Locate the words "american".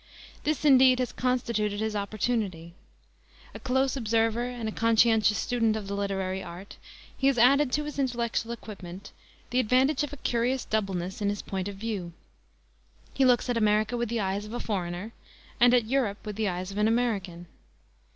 16.87-17.45